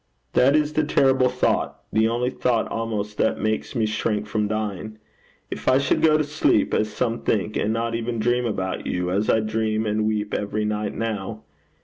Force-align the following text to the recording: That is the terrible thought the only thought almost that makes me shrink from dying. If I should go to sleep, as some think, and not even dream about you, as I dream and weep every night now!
That 0.33 0.55
is 0.55 0.73
the 0.73 0.83
terrible 0.83 1.29
thought 1.29 1.79
the 1.93 2.07
only 2.09 2.31
thought 2.31 2.67
almost 2.71 3.19
that 3.19 3.39
makes 3.39 3.75
me 3.75 3.85
shrink 3.85 4.25
from 4.25 4.47
dying. 4.47 4.97
If 5.51 5.67
I 5.67 5.77
should 5.77 6.01
go 6.01 6.17
to 6.17 6.23
sleep, 6.23 6.73
as 6.73 6.91
some 6.91 7.21
think, 7.21 7.55
and 7.55 7.71
not 7.71 7.93
even 7.93 8.17
dream 8.17 8.47
about 8.47 8.87
you, 8.87 9.11
as 9.11 9.29
I 9.29 9.41
dream 9.41 9.85
and 9.85 10.07
weep 10.07 10.33
every 10.33 10.65
night 10.65 10.95
now! 10.95 11.43